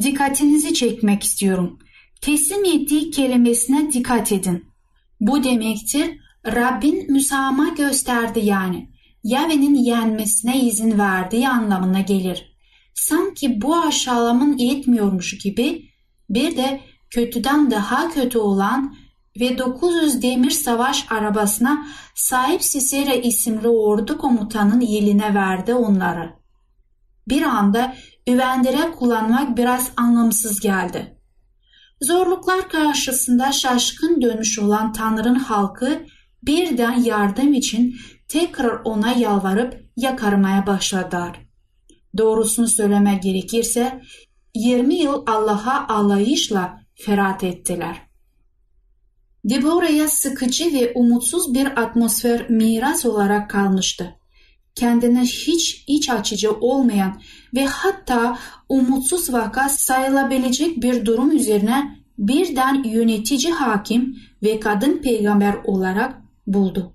dikkatinizi 0.00 0.74
çekmek 0.74 1.22
istiyorum. 1.22 1.78
Teslim 2.20 2.64
ettiği 2.64 3.10
kelimesine 3.10 3.92
dikkat 3.92 4.32
edin. 4.32 4.64
Bu 5.20 5.44
demektir 5.44 6.20
Rabbin 6.46 7.12
müsamaha 7.12 7.74
gösterdi 7.74 8.40
yani. 8.42 8.90
Yave'nin 9.24 9.74
yenmesine 9.74 10.60
izin 10.60 10.98
verdiği 10.98 11.48
anlamına 11.48 12.00
gelir. 12.00 12.49
Sanki 12.94 13.62
bu 13.62 13.76
aşağılamın 13.76 14.56
yetmiyormuş 14.56 15.38
gibi 15.38 15.90
bir 16.30 16.56
de 16.56 16.80
kötüden 17.10 17.70
daha 17.70 18.10
kötü 18.10 18.38
olan 18.38 18.96
ve 19.40 19.58
900 19.58 20.22
demir 20.22 20.50
savaş 20.50 21.06
arabasına 21.10 21.86
sahip 22.14 22.64
Sisera 22.64 23.14
isimli 23.14 23.68
ordu 23.68 24.18
komutanın 24.18 24.80
eline 24.80 25.34
verdi 25.34 25.74
onları. 25.74 26.34
Bir 27.28 27.42
anda 27.42 27.94
üvendire 28.28 28.90
kullanmak 28.98 29.56
biraz 29.56 29.90
anlamsız 29.96 30.60
geldi. 30.60 31.16
Zorluklar 32.00 32.68
karşısında 32.68 33.52
şaşkın 33.52 34.22
dönmüş 34.22 34.58
olan 34.58 34.92
Tanrı'nın 34.92 35.34
halkı 35.34 36.06
birden 36.42 37.02
yardım 37.02 37.52
için 37.52 37.96
tekrar 38.28 38.80
ona 38.84 39.12
yalvarıp 39.12 39.90
yakarmaya 39.96 40.66
başladılar. 40.66 41.49
Doğrusunu 42.16 42.68
söyleme 42.68 43.20
gerekirse 43.22 44.02
20 44.54 44.94
yıl 44.94 45.22
Allah'a 45.26 45.88
alayışla 45.88 46.80
ferat 46.94 47.44
ettiler. 47.44 47.96
Deborah'ya 49.44 50.08
sıkıcı 50.08 50.72
ve 50.72 50.92
umutsuz 50.94 51.54
bir 51.54 51.82
atmosfer 51.82 52.50
miras 52.50 53.06
olarak 53.06 53.50
kalmıştı. 53.50 54.16
Kendine 54.74 55.22
hiç 55.22 55.84
iç 55.86 56.10
açıcı 56.10 56.52
olmayan 56.52 57.20
ve 57.54 57.66
hatta 57.66 58.38
umutsuz 58.68 59.32
vaka 59.32 59.68
sayılabilecek 59.68 60.82
bir 60.82 61.06
durum 61.06 61.30
üzerine 61.30 62.00
birden 62.18 62.84
yönetici 62.84 63.52
hakim 63.52 64.16
ve 64.42 64.60
kadın 64.60 64.98
peygamber 65.02 65.54
olarak 65.64 66.22
buldu. 66.46 66.94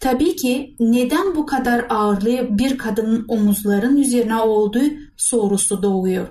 Tabii 0.00 0.36
ki 0.36 0.74
neden 0.80 1.36
bu 1.36 1.46
kadar 1.46 1.86
ağırlığı 1.88 2.58
bir 2.58 2.78
kadının 2.78 3.24
omuzların 3.28 3.96
üzerine 3.96 4.36
olduğu 4.36 4.84
sorusu 5.16 5.82
doğuyor. 5.82 6.28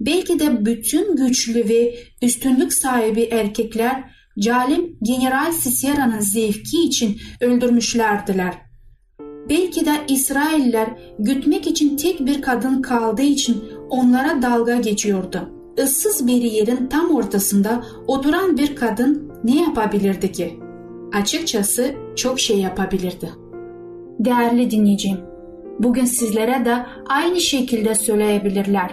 Belki 0.00 0.40
de 0.40 0.66
bütün 0.66 1.16
güçlü 1.16 1.68
ve 1.68 1.94
üstünlük 2.22 2.72
sahibi 2.72 3.22
erkekler 3.22 4.04
Calim 4.38 4.98
General 5.02 5.52
Sisera'nın 5.52 6.20
zevki 6.20 6.82
için 6.82 7.16
öldürmüşlerdiler. 7.40 8.54
Belki 9.48 9.86
de 9.86 9.92
İsrailler 10.08 10.88
gütmek 11.18 11.66
için 11.66 11.96
tek 11.96 12.26
bir 12.26 12.42
kadın 12.42 12.82
kaldığı 12.82 13.22
için 13.22 13.64
onlara 13.88 14.42
dalga 14.42 14.76
geçiyordu. 14.76 15.48
Issız 15.84 16.26
bir 16.26 16.42
yerin 16.42 16.86
tam 16.86 17.10
ortasında 17.10 17.84
oturan 18.06 18.56
bir 18.58 18.76
kadın 18.76 19.32
ne 19.44 19.62
yapabilirdi 19.62 20.32
ki? 20.32 20.67
Açıkçası 21.12 21.94
çok 22.16 22.40
şey 22.40 22.58
yapabilirdi. 22.60 23.30
Değerli 24.18 24.70
dinleyicim, 24.70 25.16
bugün 25.78 26.04
sizlere 26.04 26.64
de 26.64 26.86
aynı 27.08 27.40
şekilde 27.40 27.94
söyleyebilirler. 27.94 28.90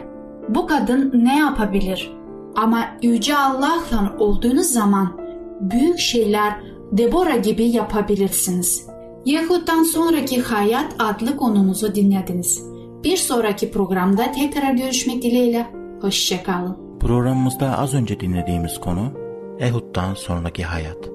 Bu 0.50 0.68
kadın 0.68 1.12
ne 1.26 1.40
yapabilir? 1.40 2.12
Ama 2.56 2.86
Yüce 3.02 3.38
Allah'tan 3.38 4.20
olduğunuz 4.20 4.66
zaman 4.66 5.22
büyük 5.62 6.00
şeyler 6.00 6.54
Debora 6.92 7.36
gibi 7.38 7.64
yapabilirsiniz. 7.64 8.88
Yahut'tan 9.26 9.84
sonraki 9.84 10.42
hayat 10.42 10.96
adlı 11.00 11.38
konumuzu 11.38 11.96
dinlediniz. 11.96 12.64
Bir 13.04 13.18
sonraki 13.18 13.72
programda 13.72 14.32
tekrar 14.32 14.74
görüşmek 14.74 15.24
dileğiyle. 15.24 15.68
Hoşçakalın. 16.02 16.78
Programımızda 17.00 17.78
az 17.78 17.94
önce 17.94 18.20
dinlediğimiz 18.20 18.80
konu 18.80 19.12
Ehud'dan 19.60 20.14
sonraki 20.14 20.64
hayat. 20.64 21.15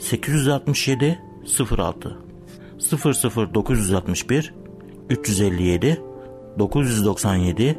867 0.00 1.18
06 1.78 2.18
00961 3.54 4.54
357 5.10 6.02
997 6.58 7.78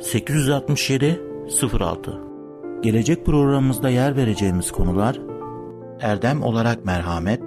867 0.00 1.20
06 1.80 2.20
Gelecek 2.82 3.26
programımızda 3.26 3.90
yer 3.90 4.16
vereceğimiz 4.16 4.72
konular 4.72 5.20
Erdem 6.00 6.42
olarak 6.42 6.84
merhamet, 6.84 7.42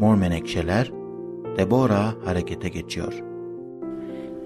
Mor 0.00 0.14
Menekşeler, 0.14 0.90
Debora 1.56 2.14
harekete 2.24 2.68
geçiyor. 2.68 3.22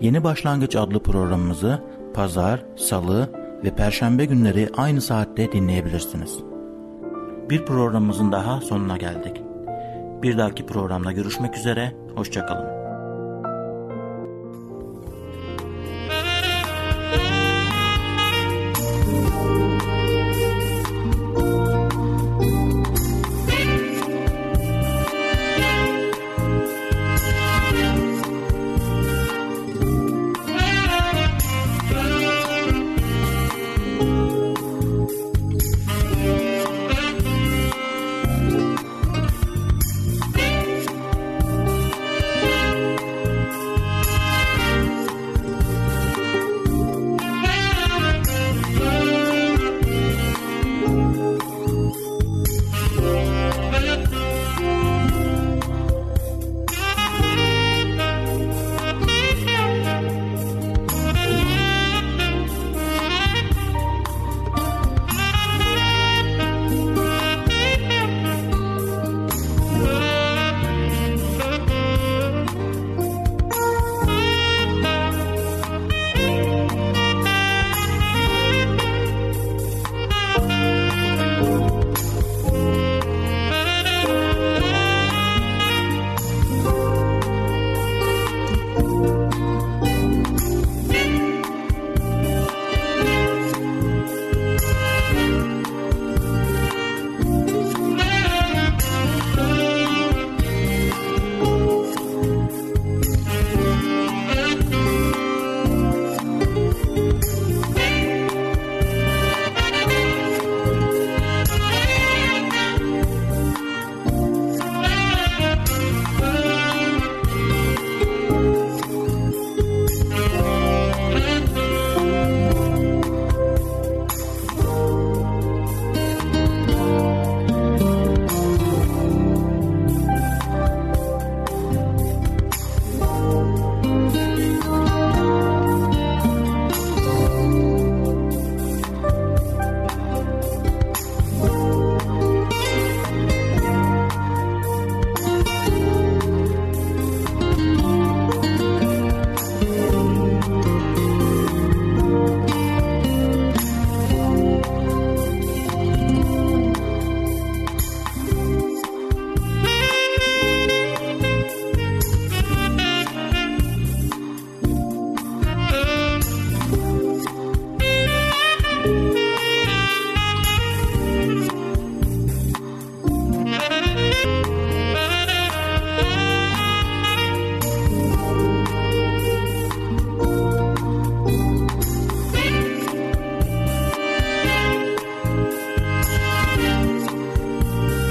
Yeni 0.00 0.24
Başlangıç 0.24 0.76
adlı 0.76 1.02
programımızı 1.02 1.82
pazar, 2.14 2.64
salı 2.76 3.30
ve 3.64 3.74
perşembe 3.74 4.24
günleri 4.24 4.68
aynı 4.76 5.00
saatte 5.00 5.52
dinleyebilirsiniz. 5.52 6.45
Bir 7.50 7.64
programımızın 7.64 8.32
daha 8.32 8.60
sonuna 8.60 8.96
geldik. 8.96 9.42
Bir 10.22 10.38
dahaki 10.38 10.66
programda 10.66 11.12
görüşmek 11.12 11.56
üzere, 11.56 11.92
hoşçakalın. 12.14 12.75